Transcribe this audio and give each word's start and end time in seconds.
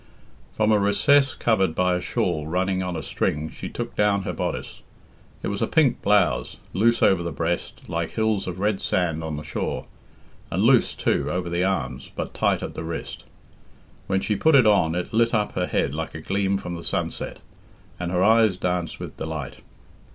From 0.53 0.71
a 0.71 0.79
recess 0.79 1.35
covered 1.35 1.75
by 1.75 1.93
a 1.93 2.01
shawl 2.01 2.47
running 2.47 2.81
on 2.81 2.95
a 2.95 3.03
string 3.03 3.51
she 3.51 3.69
took 3.69 3.95
down 3.95 4.23
her 4.23 4.33
bodice. 4.33 4.81
It 5.43 5.49
was 5.49 5.61
a 5.61 5.67
pink 5.67 6.01
blouse, 6.01 6.57
loose 6.73 7.03
over 7.03 7.21
the 7.21 7.31
breast, 7.31 7.87
like 7.87 8.09
hills 8.13 8.47
of 8.47 8.57
red 8.57 8.81
sand 8.81 9.21
on 9.23 9.37
the 9.37 9.43
shore, 9.43 9.85
and 10.49 10.63
loose, 10.63 10.95
too, 10.95 11.29
over 11.29 11.51
the 11.51 11.63
arms, 11.63 12.09
but 12.15 12.33
tight 12.33 12.63
at 12.63 12.73
the 12.73 12.83
wrist. 12.83 13.25
When 14.07 14.21
she 14.21 14.35
put 14.35 14.55
it 14.55 14.65
on 14.65 14.95
it 14.95 15.13
lit 15.13 15.35
up 15.35 15.51
her 15.51 15.67
head 15.67 15.93
like 15.93 16.15
a 16.15 16.21
gleam 16.21 16.57
from 16.57 16.73
the 16.73 16.83
sunset, 16.83 17.37
and 17.99 18.11
her 18.11 18.23
eyes 18.23 18.57
danced 18.57 18.99
with 18.99 19.17
delight. 19.17 19.57